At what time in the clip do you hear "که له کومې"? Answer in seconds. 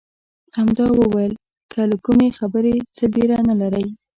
1.71-2.27